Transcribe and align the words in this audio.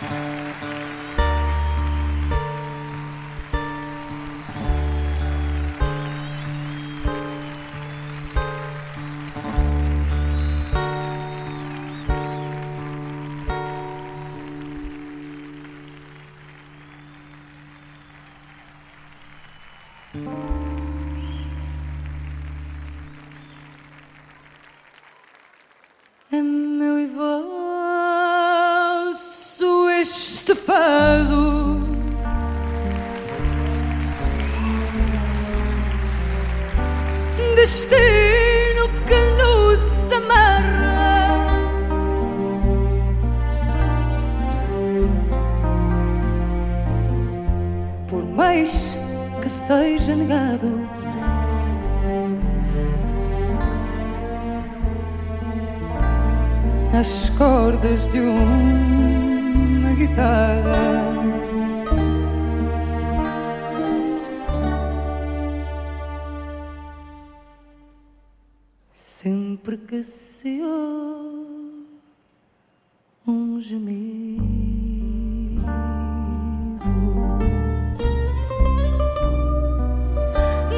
É 0.00 0.48
Destino 37.68 38.88
que 39.06 39.20
nos 39.36 40.10
amarra 40.10 41.46
Por 48.08 48.24
mais 48.24 48.72
que 49.42 49.48
seja 49.50 50.16
negado 50.16 50.88
as 56.98 57.28
cordas 57.36 58.10
de 58.10 58.20
uma 58.20 59.92
guitarra. 59.92 61.47
Que 70.48 70.54
se 70.54 70.62
ouve 70.62 71.86
um 73.26 73.60
gemido 73.60 74.42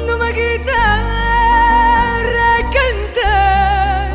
numa 0.05 0.31
guitarra 0.33 0.99
a 2.57 2.63
cantar. 2.75 4.11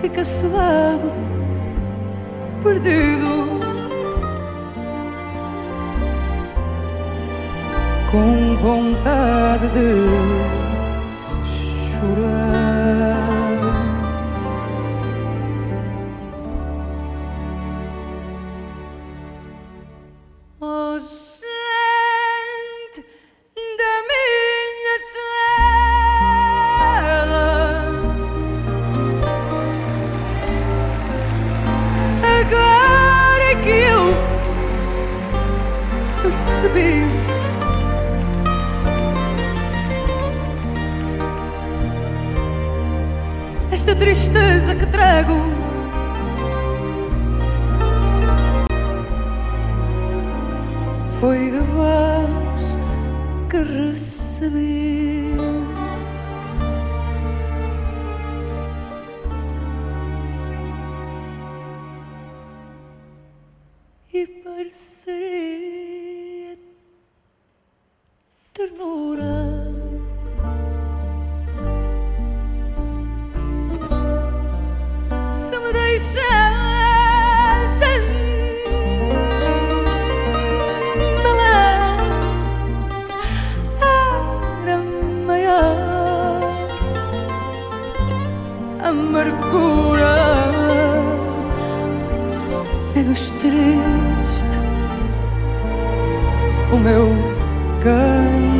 Fica-se 0.00 0.46
vago, 0.46 1.10
perdido. 2.62 3.33
Com 8.14 8.54
vontade 8.58 9.66
de 9.70 9.88
chorar. 11.44 13.24
Oh, 20.60 20.96
gente 21.00 23.00
da 23.78 23.94
minha 24.08 24.96
terra, 27.02 27.42
agora 32.38 33.44
é 33.50 33.52
que 33.56 33.76
eu 33.90 34.04
percebi. 36.22 37.33
Esta 43.86 43.96
tristeza 43.96 44.74
que 44.74 44.86
trago 44.86 45.34
foi 51.20 51.50
de 51.50 51.58
vós 51.58 52.78
que 53.50 53.58
recebi. 53.58 55.36
E 64.14 64.26
pareceria 64.42 65.63
o 96.74 96.78
meu 96.78 97.08
cantar. 97.82 98.53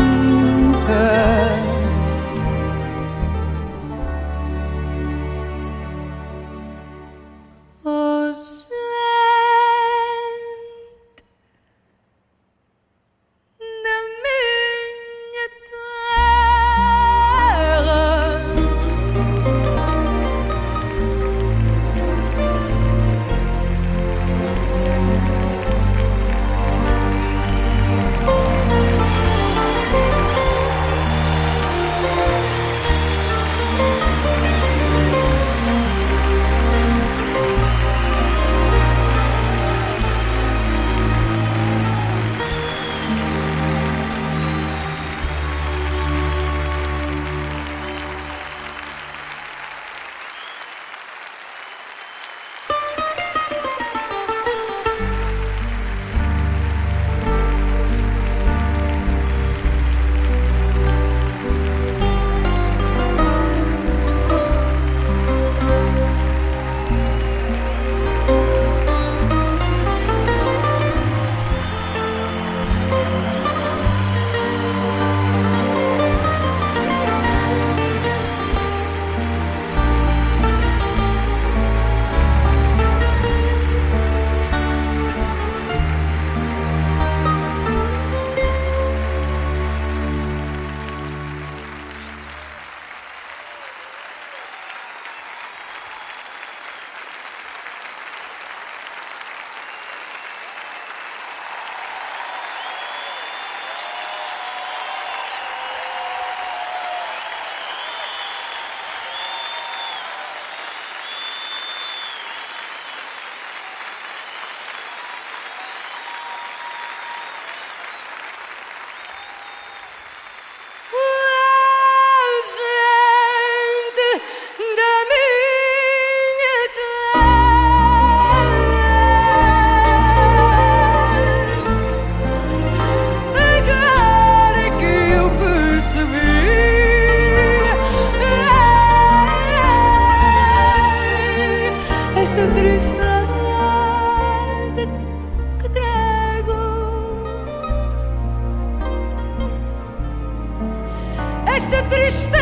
esta 151.64 151.82
tristeza 151.88 152.38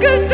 que 0.00 0.26